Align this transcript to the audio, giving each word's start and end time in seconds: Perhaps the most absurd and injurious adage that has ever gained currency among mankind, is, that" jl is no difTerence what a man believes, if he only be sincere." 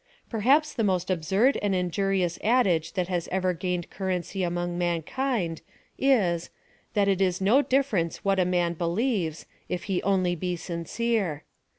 Perhaps 0.31 0.73
the 0.73 0.83
most 0.83 1.11
absurd 1.11 1.57
and 1.57 1.75
injurious 1.75 2.39
adage 2.43 2.93
that 2.93 3.07
has 3.07 3.27
ever 3.27 3.53
gained 3.53 3.91
currency 3.91 4.41
among 4.41 4.75
mankind, 4.75 5.61
is, 5.95 6.49
that" 6.95 7.07
jl 7.07 7.21
is 7.21 7.39
no 7.39 7.61
difTerence 7.61 8.15
what 8.23 8.39
a 8.39 8.43
man 8.45 8.73
believes, 8.73 9.45
if 9.69 9.83
he 9.83 10.01
only 10.01 10.33
be 10.35 10.55
sincere." 10.55 11.43